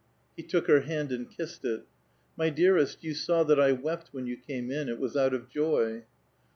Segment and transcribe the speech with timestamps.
[0.35, 1.83] He took her hand and kissed it."
[2.35, 5.47] My dearest, you saw that I wept when 3'ou came in; it was out of
[5.47, 6.05] joy."